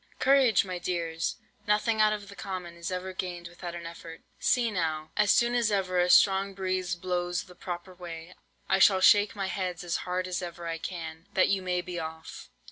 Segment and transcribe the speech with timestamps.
[0.17, 1.35] Courage, my dears!
[1.67, 4.21] nothing out of the common is ever gained without an effort.
[4.39, 5.11] See now!
[5.15, 8.33] as soon as ever a strong breeze blows the proper way,
[8.67, 11.99] I shall shake my heads as hard as ever I can, that you may be
[11.99, 12.49] off.